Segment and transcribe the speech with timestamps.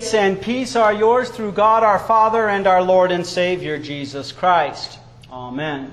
[0.00, 4.32] Grace and peace are yours through God our Father and our Lord and Savior Jesus
[4.32, 4.98] Christ.
[5.30, 5.92] Amen.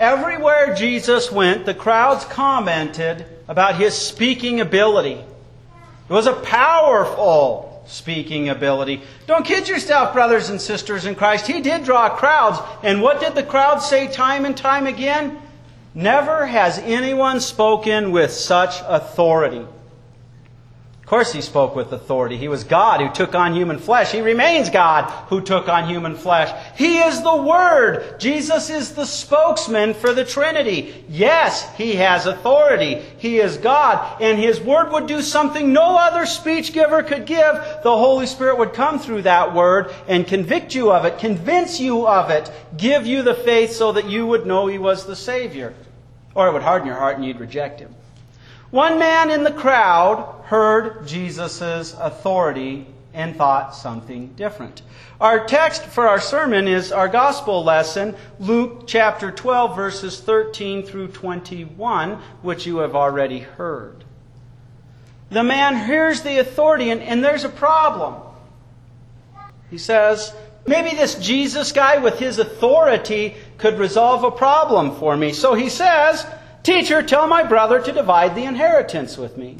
[0.00, 5.16] Everywhere Jesus went, the crowds commented about his speaking ability.
[5.16, 9.02] It was a powerful speaking ability.
[9.26, 11.46] Don't kid yourself, brothers and sisters in Christ.
[11.46, 12.58] He did draw crowds.
[12.82, 15.42] And what did the crowds say time and time again?
[15.94, 19.66] Never has anyone spoken with such authority.
[21.04, 22.38] Of course, he spoke with authority.
[22.38, 24.10] He was God who took on human flesh.
[24.10, 26.50] He remains God who took on human flesh.
[26.78, 28.18] He is the Word.
[28.18, 31.04] Jesus is the spokesman for the Trinity.
[31.10, 33.02] Yes, he has authority.
[33.18, 34.22] He is God.
[34.22, 37.54] And his Word would do something no other speech giver could give.
[37.82, 42.08] The Holy Spirit would come through that Word and convict you of it, convince you
[42.08, 45.74] of it, give you the faith so that you would know he was the Savior.
[46.34, 47.94] Or it would harden your heart and you'd reject him.
[48.70, 54.82] One man in the crowd heard Jesus' authority and thought something different.
[55.20, 61.08] Our text for our sermon is our gospel lesson, Luke chapter 12, verses 13 through
[61.08, 64.04] 21, which you have already heard.
[65.30, 68.14] The man hears the authority, and, and there's a problem.
[69.70, 70.34] He says,
[70.66, 75.32] Maybe this Jesus guy with his authority could resolve a problem for me.
[75.32, 76.26] So he says,
[76.62, 79.58] Teacher, tell my brother to divide the inheritance with me.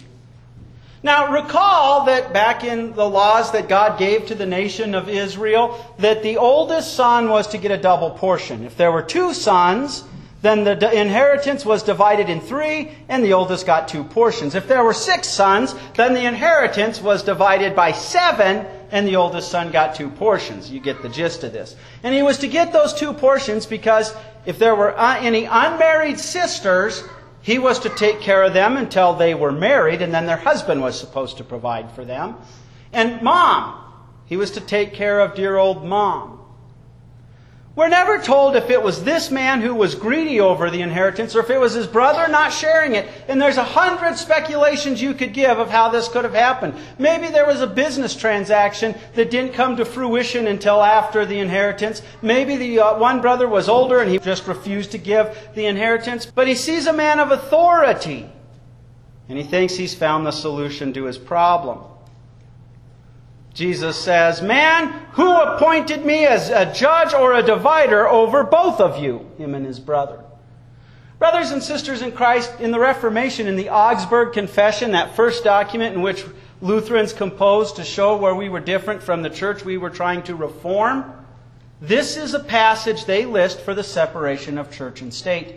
[1.05, 5.79] Now, recall that back in the laws that God gave to the nation of Israel,
[5.99, 8.65] that the oldest son was to get a double portion.
[8.65, 10.03] If there were two sons,
[10.41, 14.55] then the inheritance was divided in three, and the oldest got two portions.
[14.55, 19.51] If there were six sons, then the inheritance was divided by seven, and the oldest
[19.51, 20.71] son got two portions.
[20.71, 21.77] You get the gist of this.
[22.03, 24.15] And he was to get those two portions because
[24.47, 27.05] if there were uh, any unmarried sisters,
[27.45, 30.81] he was to take care of them until they were married, and then their husband
[30.81, 32.37] was supposed to provide for them.
[32.91, 33.85] And mom,
[34.25, 36.34] he was to take care of dear old mom.
[37.77, 41.41] We're never told if it was this man who was greedy over the inheritance or
[41.41, 43.09] if it was his brother not sharing it.
[43.27, 46.75] And there's a hundred speculations you could give of how this could have happened.
[46.99, 52.01] Maybe there was a business transaction that didn't come to fruition until after the inheritance.
[52.23, 56.27] Maybe the uh, one brother was older and he just refused to give the inheritance.
[56.27, 58.31] But he sees a man of authority
[59.29, 61.81] and he thinks he's found the solution to his problem.
[63.55, 69.03] Jesus says, Man, who appointed me as a judge or a divider over both of
[69.03, 69.31] you?
[69.39, 70.23] Him and his brother.
[71.21, 75.95] Brothers and sisters in Christ, in the Reformation, in the Augsburg Confession, that first document
[75.95, 76.25] in which
[76.61, 80.35] Lutherans composed to show where we were different from the church we were trying to
[80.35, 81.13] reform,
[81.81, 85.57] this is a passage they list for the separation of church and state.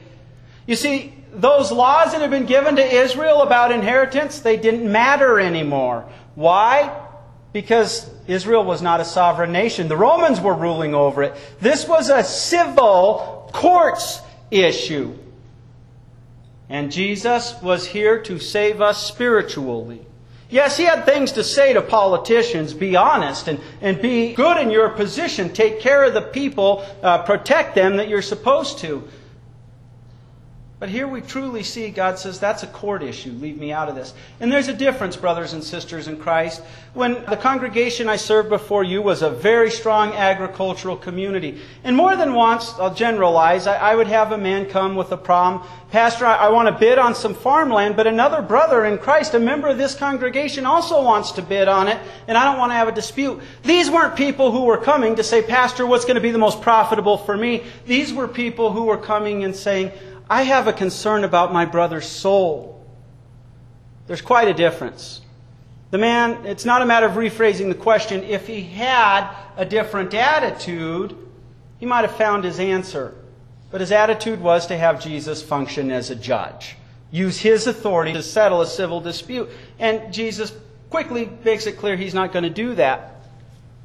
[0.67, 5.39] You see, those laws that had been given to Israel about inheritance, they didn't matter
[5.39, 6.07] anymore.
[6.35, 7.06] Why?
[7.53, 9.87] Because Israel was not a sovereign nation.
[9.87, 11.35] The Romans were ruling over it.
[11.59, 14.19] This was a civil courts
[14.51, 15.17] issue.
[16.69, 20.05] And Jesus was here to save us spiritually.
[20.49, 22.73] Yes, he had things to say to politicians.
[22.73, 25.51] Be honest and, and be good in your position.
[25.51, 29.07] Take care of the people, uh, protect them that you're supposed to.
[30.79, 33.31] But here we truly see God says that's a court issue.
[33.31, 34.13] Leave me out of this.
[34.39, 36.61] And there's a difference, brothers and sisters in Christ.
[36.93, 41.61] When the congregation I served before you was a very strong agricultural community.
[41.83, 45.17] And more than once, I'll generalize, I, I would have a man come with a
[45.17, 45.67] problem.
[45.89, 49.39] Pastor, I, I want to bid on some farmland, but another brother in Christ, a
[49.39, 52.75] member of this congregation, also wants to bid on it, and I don't want to
[52.75, 53.41] have a dispute.
[53.63, 56.61] These weren't people who were coming to say, Pastor, what's going to be the most
[56.61, 57.63] profitable for me?
[57.87, 59.91] These were people who were coming and saying,
[60.29, 62.85] I have a concern about my brother's soul.
[64.07, 65.21] There's quite a difference.
[65.91, 68.23] The man, it's not a matter of rephrasing the question.
[68.23, 71.15] If he had a different attitude,
[71.79, 73.15] he might have found his answer.
[73.71, 76.75] But his attitude was to have Jesus function as a judge,
[77.11, 79.49] use his authority to settle a civil dispute.
[79.79, 80.53] And Jesus
[80.89, 83.16] quickly makes it clear he's not going to do that.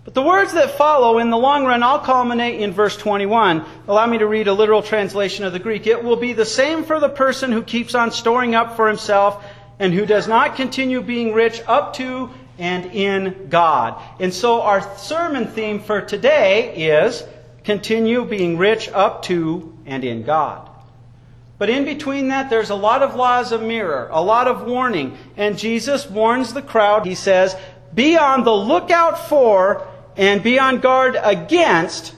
[0.05, 3.65] But the words that follow in the long run all culminate in verse 21.
[3.87, 5.87] Allow me to read a literal translation of the Greek.
[5.87, 9.45] It will be the same for the person who keeps on storing up for himself
[9.79, 14.03] and who does not continue being rich up to and in God.
[14.19, 17.23] And so our sermon theme for today is
[17.63, 20.69] continue being rich up to and in God.
[21.59, 25.17] But in between that, there's a lot of laws of mirror, a lot of warning.
[25.37, 27.07] And Jesus warns the crowd.
[27.07, 27.55] He says,
[27.95, 32.15] Be on the lookout for and be on guard against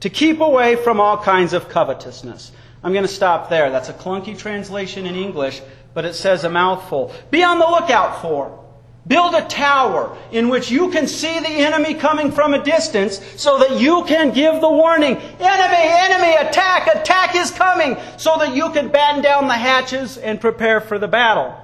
[0.00, 2.52] to keep away from all kinds of covetousness.
[2.82, 3.70] I'm going to stop there.
[3.70, 5.62] That's a clunky translation in English,
[5.94, 7.14] but it says a mouthful.
[7.30, 8.62] Be on the lookout for.
[9.06, 13.58] Build a tower in which you can see the enemy coming from a distance so
[13.58, 18.70] that you can give the warning enemy, enemy, attack, attack is coming so that you
[18.70, 21.54] can batten down the hatches and prepare for the battle.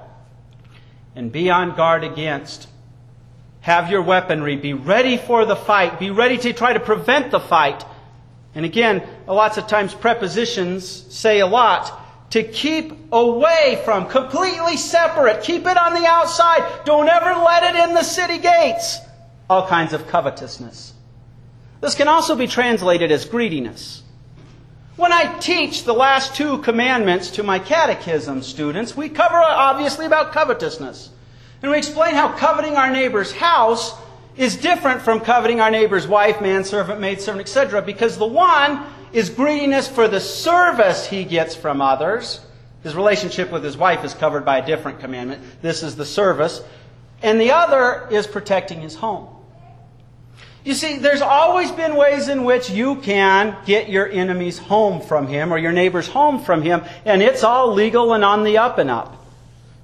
[1.15, 2.67] And be on guard against.
[3.61, 4.55] Have your weaponry.
[4.55, 5.99] Be ready for the fight.
[5.99, 7.85] Be ready to try to prevent the fight.
[8.53, 11.99] And again, lots of times prepositions say a lot
[12.31, 15.43] to keep away from, completely separate.
[15.43, 16.85] Keep it on the outside.
[16.85, 18.99] Don't ever let it in the city gates.
[19.49, 20.93] All kinds of covetousness.
[21.81, 24.01] This can also be translated as greediness.
[24.95, 30.31] When I teach the last two commandments to my catechism students, we cover obviously about
[30.31, 31.09] covetousness.
[31.61, 33.93] And we explain how coveting our neighbor's house
[34.35, 37.81] is different from coveting our neighbor's wife, manservant, maidservant, etc.
[37.81, 42.39] Because the one is greediness for the service he gets from others.
[42.83, 45.43] His relationship with his wife is covered by a different commandment.
[45.61, 46.61] This is the service.
[47.21, 49.27] And the other is protecting his home.
[50.63, 55.27] You see, there's always been ways in which you can get your enemy's home from
[55.27, 58.77] him or your neighbor's home from him, and it's all legal and on the up
[58.77, 59.20] and up.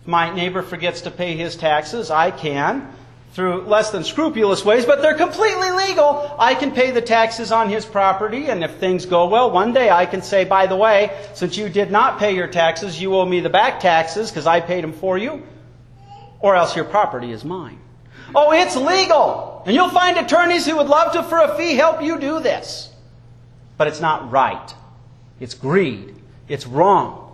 [0.07, 2.91] My neighbor forgets to pay his taxes, I can
[3.37, 6.35] through less than scrupulous ways, but they're completely legal.
[6.39, 9.91] I can pay the taxes on his property, and if things go well, one day
[9.91, 13.25] I can say, by the way, since you did not pay your taxes, you owe
[13.25, 15.43] me the back taxes because I paid them for you,
[16.39, 17.79] or else your property is mine.
[18.33, 19.61] Oh, it's legal!
[19.67, 22.91] And you'll find attorneys who would love to, for a fee, help you do this.
[23.77, 24.73] But it's not right.
[25.39, 26.15] It's greed.
[26.47, 27.26] It's wrong.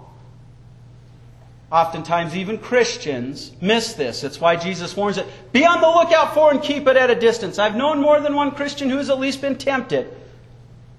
[1.73, 4.23] Oftentimes, even Christians miss this.
[4.23, 5.25] It's why Jesus warns it.
[5.51, 7.57] Be on the lookout for and keep it at a distance.
[7.57, 10.07] I've known more than one Christian who's at least been tempted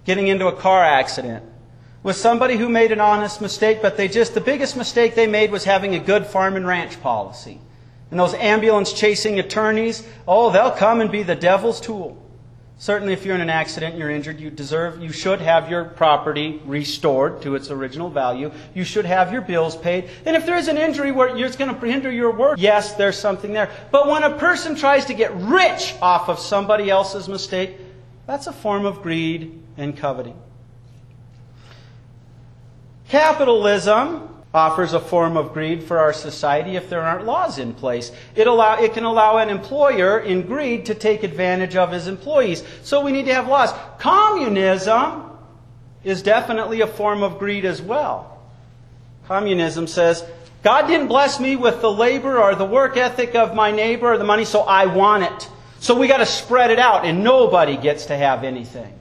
[0.04, 1.44] getting into a car accident
[2.02, 5.52] with somebody who made an honest mistake, but they just, the biggest mistake they made
[5.52, 7.60] was having a good farm and ranch policy.
[8.10, 12.20] And those ambulance chasing attorneys, oh, they'll come and be the devil's tool.
[12.76, 15.84] Certainly, if you're in an accident and you're injured, you deserve, you should have your
[15.84, 18.50] property restored to its original value.
[18.74, 20.10] You should have your bills paid.
[20.26, 23.16] And if there is an injury where it's going to hinder your work, yes, there's
[23.16, 23.70] something there.
[23.92, 27.76] But when a person tries to get rich off of somebody else's mistake,
[28.26, 30.36] that's a form of greed and coveting.
[33.08, 38.12] Capitalism offers a form of greed for our society if there aren't laws in place.
[38.36, 42.62] It, allow, it can allow an employer in greed to take advantage of his employees.
[42.82, 43.70] So we need to have laws.
[43.98, 45.32] Communism
[46.04, 48.40] is definitely a form of greed as well.
[49.26, 50.24] Communism says,
[50.62, 54.18] God didn't bless me with the labor or the work ethic of my neighbor or
[54.18, 55.50] the money, so I want it.
[55.80, 58.98] So we got to spread it out, and nobody gets to have anything.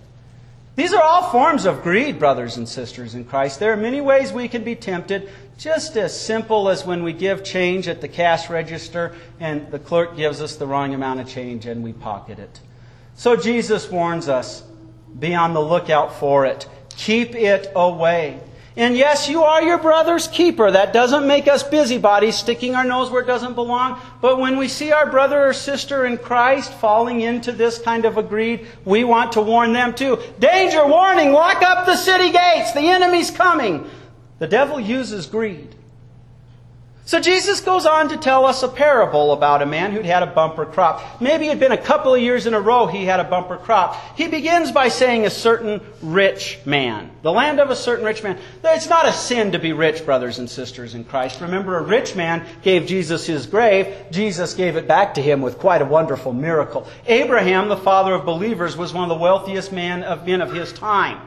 [0.75, 3.60] These are all forms of greed, brothers and sisters in Christ.
[3.60, 7.44] There are many ways we can be tempted, just as simple as when we give
[7.44, 11.68] change at the cash register and the clerk gives us the wrong amount of change
[11.68, 12.60] and we pocket it.
[13.16, 14.64] So Jesus warns us
[15.20, 18.40] be on the lookout for it, keep it away.
[18.75, 20.72] And yes, you are your brother's keeper.
[20.72, 24.02] That doesn't make us busybodies sticking our nose where it doesn't belong.
[24.20, 28.18] But when we see our brother or sister in Christ falling into this kind of
[28.18, 30.20] a greed, we want to warn them too.
[30.40, 32.72] Danger, warning, lock up the city gates.
[32.74, 33.88] The enemy's coming.
[34.40, 35.75] The devil uses greed.
[37.06, 40.28] So Jesus goes on to tell us a parable about a man who'd had a
[40.28, 41.20] bumper crop.
[41.20, 43.58] Maybe it had been a couple of years in a row he had a bumper
[43.58, 43.98] crop.
[44.16, 47.12] He begins by saying a certain rich man.
[47.22, 48.39] The land of a certain rich man.
[48.63, 51.42] It's not a sin to be rich, brothers and sisters in Christ.
[51.42, 53.94] Remember, a rich man gave Jesus his grave.
[54.10, 56.88] Jesus gave it back to him with quite a wonderful miracle.
[57.06, 60.72] Abraham, the father of believers, was one of the wealthiest men of men of his
[60.72, 61.20] time.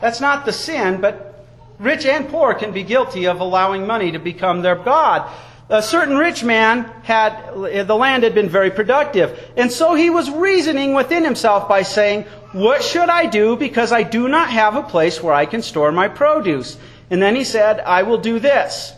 [0.00, 1.31] That's not the sin, but
[1.78, 5.30] Rich and poor can be guilty of allowing money to become their God.
[5.68, 9.38] A certain rich man had, the land had been very productive.
[9.56, 14.02] And so he was reasoning within himself by saying, What should I do because I
[14.02, 16.76] do not have a place where I can store my produce?
[17.10, 18.92] And then he said, I will do this.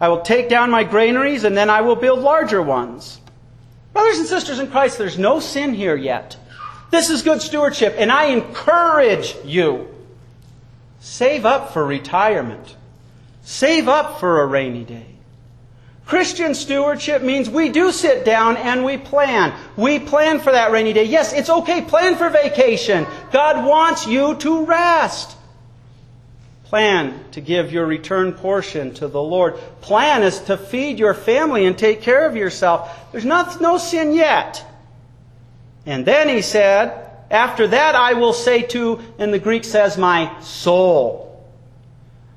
[0.00, 3.20] I will take down my granaries and then I will build larger ones.
[3.92, 6.36] Brothers and sisters in Christ, there's no sin here yet.
[6.90, 9.93] This is good stewardship, and I encourage you
[11.04, 12.76] Save up for retirement.
[13.42, 15.04] Save up for a rainy day.
[16.06, 19.52] Christian stewardship means we do sit down and we plan.
[19.76, 21.04] We plan for that rainy day.
[21.04, 21.82] Yes, it's okay.
[21.82, 23.06] Plan for vacation.
[23.32, 25.36] God wants you to rest.
[26.64, 29.56] Plan to give your return portion to the Lord.
[29.82, 33.12] Plan is to feed your family and take care of yourself.
[33.12, 34.64] There's not, no sin yet.
[35.84, 40.40] And then he said, after that, I will say to, and the Greek says, my
[40.40, 41.44] soul.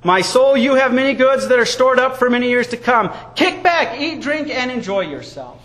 [0.04, 3.12] My soul, you have many goods that are stored up for many years to come.
[3.36, 5.62] Kick back, eat, drink, and enjoy yourself.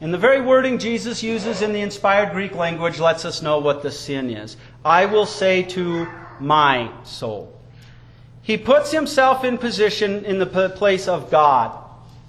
[0.00, 3.82] And the very wording Jesus uses in the inspired Greek language lets us know what
[3.82, 4.56] the sin is.
[4.84, 6.08] I will say to
[6.40, 7.56] my soul.
[8.42, 11.81] He puts himself in position in the place of God.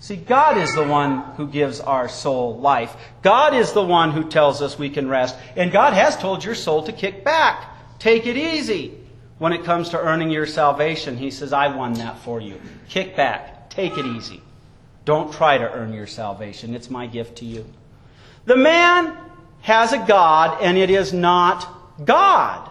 [0.03, 2.93] See, God is the one who gives our soul life.
[3.21, 5.33] God is the one who tells us we can rest.
[5.55, 7.73] And God has told your soul to kick back.
[7.99, 8.97] Take it easy.
[9.37, 12.59] When it comes to earning your salvation, He says, I won that for you.
[12.89, 13.69] Kick back.
[13.69, 14.41] Take it easy.
[15.05, 16.75] Don't try to earn your salvation.
[16.75, 17.65] It's my gift to you.
[18.43, 19.15] The man
[19.61, 21.65] has a God, and it is not
[22.03, 22.69] God.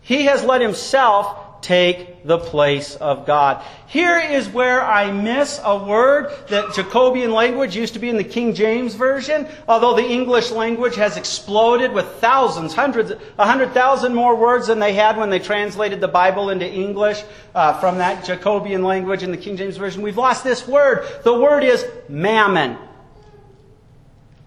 [0.00, 3.62] He has let himself take the place of God.
[3.86, 8.24] Here is where I miss a word that Jacobean language used to be in the
[8.24, 14.14] King James Version, although the English language has exploded with thousands, hundreds, a hundred thousand
[14.14, 17.22] more words than they had when they translated the Bible into English
[17.54, 20.02] uh, from that Jacobean language in the King James Version.
[20.02, 21.06] We've lost this word.
[21.24, 22.76] The word is mammon.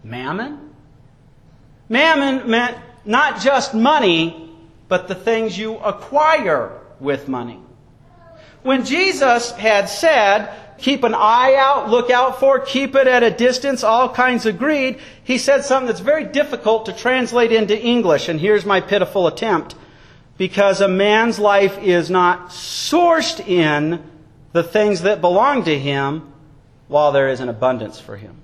[0.04, 0.72] Mammon?
[1.88, 4.50] Mammon meant not just money,
[4.88, 7.60] but the things you acquire with money.
[8.62, 13.32] When Jesus had said, keep an eye out, look out for, keep it at a
[13.32, 18.30] distance, all kinds of greed, he said something that's very difficult to translate into English,
[18.30, 19.76] and here's my pitiful attempt.
[20.38, 24.02] Because a man's life is not sourced in
[24.54, 26.32] the things that belong to him
[26.88, 28.36] while there is an abundance for him.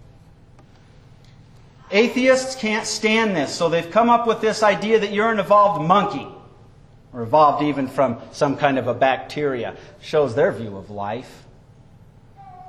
[1.92, 5.88] Atheists can't stand this, so they've come up with this idea that you're an evolved
[5.88, 6.28] monkey
[7.16, 11.46] or evolved even from some kind of a bacteria, shows their view of life.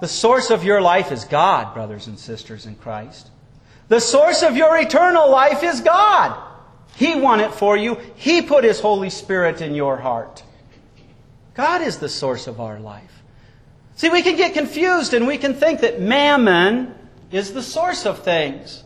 [0.00, 3.28] The source of your life is God, brothers and sisters in Christ.
[3.88, 6.40] The source of your eternal life is God.
[6.94, 7.98] He won it for you.
[8.14, 10.44] He put His Holy Spirit in your heart.
[11.54, 13.22] God is the source of our life.
[13.96, 16.94] See, we can get confused and we can think that mammon
[17.32, 18.84] is the source of things.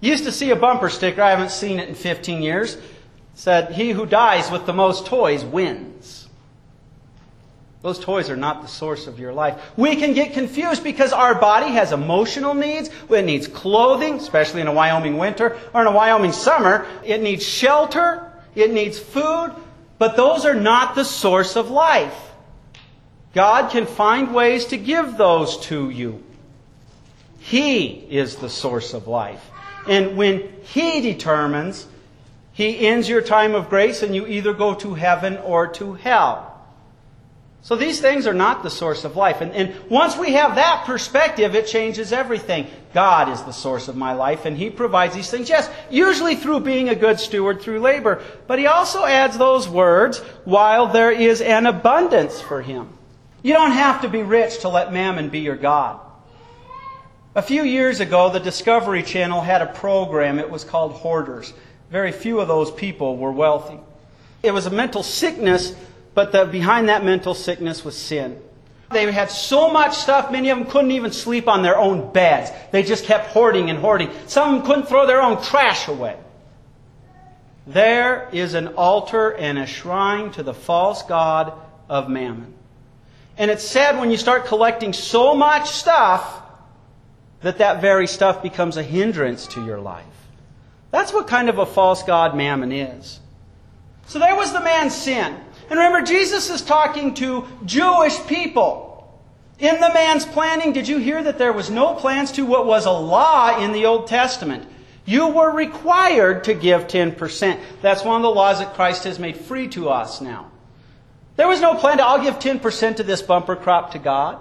[0.00, 2.76] Used to see a bumper sticker, I haven't seen it in 15 years
[3.38, 6.28] said, He who dies with the most toys wins.
[7.82, 9.62] Those toys are not the source of your life.
[9.76, 12.90] We can get confused because our body has emotional needs.
[13.08, 16.84] It needs clothing, especially in a Wyoming winter or in a Wyoming summer.
[17.04, 18.32] It needs shelter.
[18.56, 19.54] It needs food.
[19.98, 22.18] But those are not the source of life.
[23.34, 26.24] God can find ways to give those to you.
[27.38, 29.48] He is the source of life.
[29.86, 31.86] And when He determines
[32.58, 36.60] he ends your time of grace and you either go to heaven or to hell.
[37.62, 39.40] So these things are not the source of life.
[39.40, 42.66] And, and, once we have that perspective, it changes everything.
[42.92, 45.48] God is the source of my life, and He provides these things.
[45.48, 48.24] Yes, usually through being a good steward through labor.
[48.48, 52.88] But He also adds those words, while there is an abundance for Him.
[53.40, 56.00] You don't have to be rich to let mammon be your God.
[57.36, 60.40] A few years ago, the Discovery Channel had a program.
[60.40, 61.52] It was called Hoarders.
[61.90, 63.78] Very few of those people were wealthy.
[64.42, 65.74] It was a mental sickness,
[66.14, 68.40] but the, behind that mental sickness was sin.
[68.90, 72.50] They had so much stuff, many of them couldn't even sleep on their own beds.
[72.70, 74.10] They just kept hoarding and hoarding.
[74.26, 76.16] Some of them couldn't throw their own trash away.
[77.66, 81.52] There is an altar and a shrine to the false god
[81.88, 82.54] of mammon.
[83.36, 86.42] And it's sad when you start collecting so much stuff
[87.42, 90.04] that that very stuff becomes a hindrance to your life.
[90.90, 93.20] That's what kind of a false god mammon is.
[94.06, 95.36] So there was the man's sin.
[95.70, 98.86] And remember, Jesus is talking to Jewish people.
[99.58, 102.86] In the man's planning, did you hear that there was no plans to what was
[102.86, 104.66] a law in the Old Testament?
[105.04, 107.60] You were required to give 10%.
[107.82, 110.50] That's one of the laws that Christ has made free to us now.
[111.36, 114.38] There was no plan to, I'll give 10% to this bumper crop to God.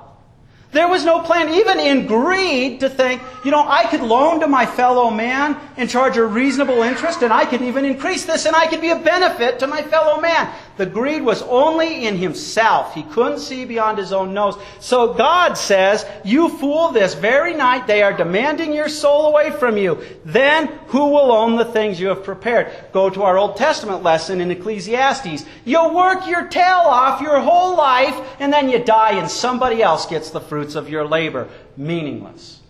[0.72, 4.48] There was no plan, even in greed, to think, you know, I could loan to
[4.48, 8.56] my fellow man and charge a reasonable interest, and I could even increase this, and
[8.56, 10.52] I could be a benefit to my fellow man.
[10.78, 12.94] The greed was only in himself.
[12.94, 14.56] He couldn't see beyond his own nose.
[14.80, 19.76] So God says, You fool, this very night they are demanding your soul away from
[19.78, 20.04] you.
[20.24, 22.72] Then who will own the things you have prepared?
[22.94, 25.46] Go to our Old Testament lesson in Ecclesiastes.
[25.66, 30.06] You work your tail off your whole life, and then you die, and somebody else
[30.06, 31.50] gets the fruits of your labor.
[31.76, 32.62] Meaningless.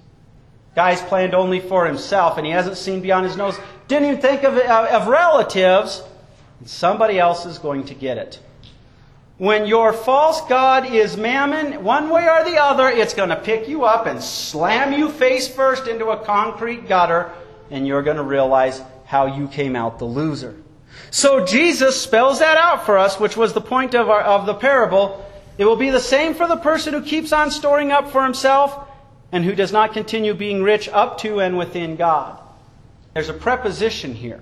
[0.76, 3.58] Guy's planned only for himself, and he hasn't seen beyond his nose.
[3.88, 6.04] Didn't even think of, uh, of relatives
[6.66, 8.40] Somebody else is going to get it.
[9.38, 13.68] When your false God is mammon, one way or the other, it's going to pick
[13.68, 17.32] you up and slam you face first into a concrete gutter,
[17.70, 20.56] and you're going to realize how you came out the loser.
[21.12, 24.56] So Jesus spells that out for us, which was the point of, our, of the
[24.56, 25.24] parable.
[25.60, 28.88] It will be the same for the person who keeps on storing up for himself
[29.32, 32.40] and who does not continue being rich up to and within God.
[33.14, 34.42] There's a preposition here.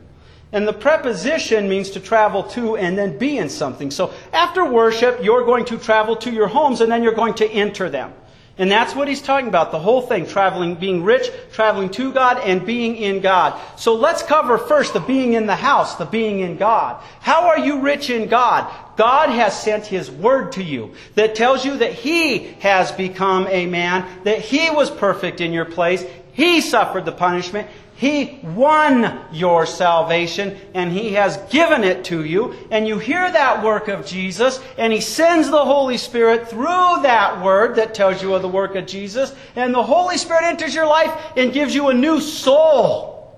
[0.55, 3.91] And the preposition means to travel to and then be in something.
[3.91, 7.45] So after worship, you're going to travel to your homes and then you're going to
[7.45, 8.13] enter them.
[8.57, 12.37] And that's what he's talking about, the whole thing, traveling, being rich, traveling to God,
[12.37, 13.59] and being in God.
[13.77, 17.03] So let's cover first the being in the house, the being in God.
[17.19, 18.73] How are you rich in God?
[18.95, 23.65] God has sent His Word to you that tells you that He has become a
[23.65, 29.65] man, that He was perfect in your place, He suffered the punishment, he won your
[29.65, 32.53] salvation and He has given it to you.
[32.69, 37.41] And you hear that work of Jesus and He sends the Holy Spirit through that
[37.41, 39.33] word that tells you of the work of Jesus.
[39.55, 43.33] And the Holy Spirit enters your life and gives you a new soul.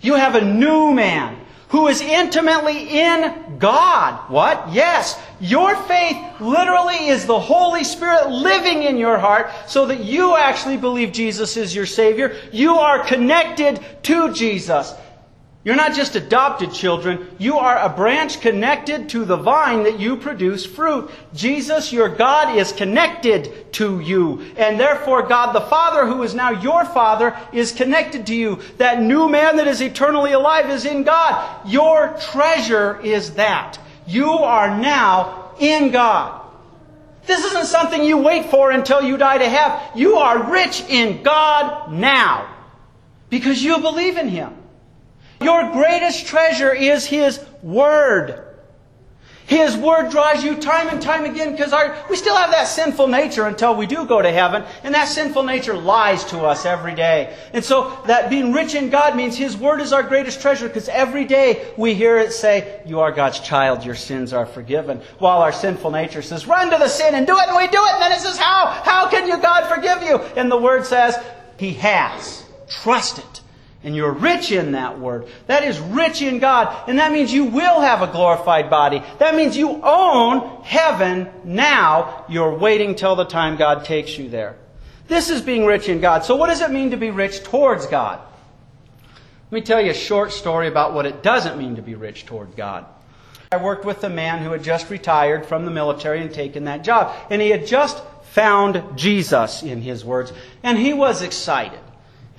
[0.00, 1.38] You have a new man
[1.72, 4.30] who is intimately in God.
[4.30, 4.72] What?
[4.72, 5.18] Yes.
[5.40, 10.76] Your faith literally is the Holy Spirit living in your heart so that you actually
[10.76, 12.36] believe Jesus is your Savior.
[12.52, 14.92] You are connected to Jesus.
[15.64, 20.16] You're not just adopted children, you are a branch connected to the vine that you
[20.16, 21.08] produce fruit.
[21.34, 24.42] Jesus, your God, is connected to you.
[24.56, 28.58] And therefore, God the Father, who is now your Father, is connected to you.
[28.78, 31.68] That new man that is eternally alive is in God.
[31.68, 33.78] Your treasure is that.
[34.04, 36.40] You are now in God.
[37.26, 39.96] This isn't something you wait for until you die to have.
[39.96, 42.52] You are rich in God now
[43.30, 44.56] because you believe in Him.
[45.42, 48.52] Your greatest treasure is His Word.
[49.52, 51.74] His Word draws you time and time again because
[52.08, 55.42] we still have that sinful nature until we do go to heaven, and that sinful
[55.42, 57.36] nature lies to us every day.
[57.52, 60.88] And so that being rich in God means His Word is our greatest treasure because
[60.88, 65.02] every day we hear it say, You are God's child, your sins are forgiven.
[65.18, 67.84] While our sinful nature says, Run to the sin and do it, and we do
[67.84, 68.66] it, and then it says, How?
[68.84, 70.18] How can you, God, forgive you?
[70.34, 71.16] And the Word says,
[71.58, 72.42] He has.
[72.68, 73.41] Trust it.
[73.84, 75.26] And you're rich in that word.
[75.48, 76.88] That is rich in God.
[76.88, 79.02] And that means you will have a glorified body.
[79.18, 82.24] That means you own heaven now.
[82.28, 84.56] You're waiting till the time God takes you there.
[85.08, 86.24] This is being rich in God.
[86.24, 88.20] So what does it mean to be rich towards God?
[89.50, 92.24] Let me tell you a short story about what it doesn't mean to be rich
[92.24, 92.86] toward God.
[93.50, 96.84] I worked with a man who had just retired from the military and taken that
[96.84, 97.14] job.
[97.28, 100.32] And he had just found Jesus, in his words.
[100.62, 101.80] And he was excited.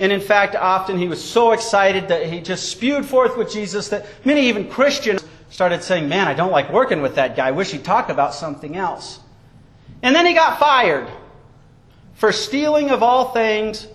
[0.04, 3.88] And in fact, often he was so excited that he just spewed forth with Jesus
[3.88, 7.48] that many, even Christians, started saying, Man, I don't like working with that guy.
[7.48, 9.22] I wish he'd talk about something else.
[10.02, 11.08] And then he got fired
[12.16, 13.88] for stealing, of all things,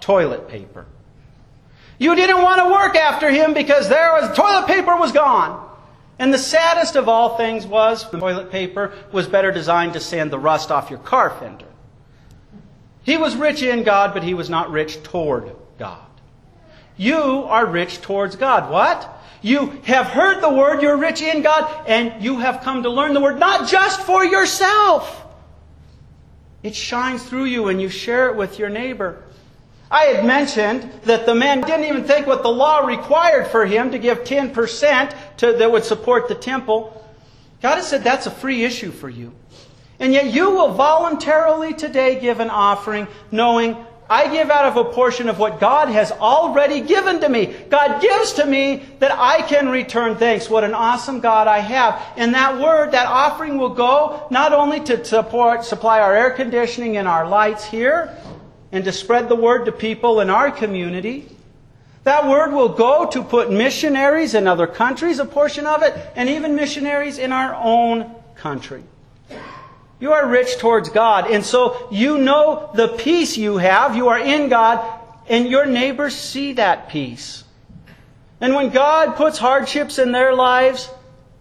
[0.00, 0.86] toilet paper.
[1.98, 5.68] You didn't want to work after him because there was toilet paper was gone.
[6.18, 10.30] And the saddest of all things was the toilet paper was better designed to sand
[10.30, 11.66] the rust off your car fender.
[13.02, 16.06] He was rich in God, but he was not rich toward God.
[16.96, 18.70] You are rich towards God.
[18.70, 19.18] What?
[19.42, 23.14] You have heard the word, you're rich in God, and you have come to learn
[23.14, 25.24] the word not just for yourself.
[26.62, 29.22] It shines through you and you share it with your neighbor.
[29.90, 33.90] I had mentioned that the man didn't even think what the law required for him
[33.90, 37.04] to give 10% to, that would support the temple.
[37.62, 39.32] God has said that's a free issue for you.
[40.00, 43.76] And yet you will voluntarily today give an offering knowing
[44.10, 47.54] I give out of a portion of what God has already given to me.
[47.68, 50.50] God gives to me that I can return thanks.
[50.50, 52.02] What an awesome God I have.
[52.16, 56.96] And that word, that offering will go not only to support, supply our air conditioning
[56.96, 58.12] and our lights here,
[58.72, 61.28] and to spread the word to people in our community.
[62.02, 66.28] That word will go to put missionaries in other countries, a portion of it, and
[66.28, 68.82] even missionaries in our own country.
[70.00, 71.30] You are rich towards God.
[71.30, 73.94] And so you know the peace you have.
[73.94, 74.82] You are in God,
[75.28, 77.44] and your neighbors see that peace.
[78.40, 80.90] And when God puts hardships in their lives,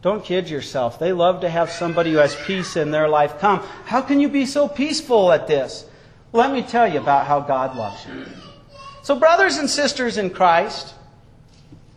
[0.01, 0.99] don't kid yourself.
[0.99, 3.59] They love to have somebody who has peace in their life come.
[3.85, 5.85] How can you be so peaceful at this?
[6.33, 8.25] Let me tell you about how God loves you.
[9.01, 10.93] So, brothers and sisters in Christ,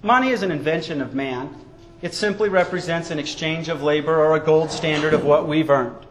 [0.03, 1.55] money is an invention of man.
[2.01, 6.07] It simply represents an exchange of labor or a gold standard of what we've earned.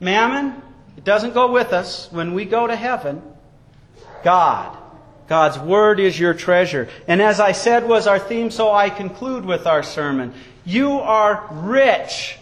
[0.00, 0.62] Mammon,
[0.96, 3.22] it doesn't go with us when we go to heaven.
[4.22, 4.76] God.
[5.28, 6.88] God's Word is your treasure.
[7.08, 10.32] And as I said was our theme, so I conclude with our sermon.
[10.64, 12.38] You are rich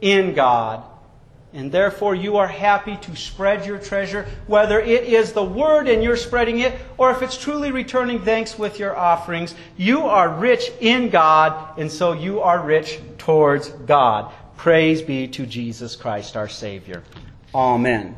[0.00, 0.84] in God.
[1.52, 6.02] And therefore you are happy to spread your treasure, whether it is the Word and
[6.02, 9.56] you're spreading it, or if it's truly returning thanks with your offerings.
[9.76, 14.32] You are rich in God, and so you are rich towards God.
[14.60, 17.02] Praise be to Jesus Christ our Savior.
[17.54, 18.14] Amen.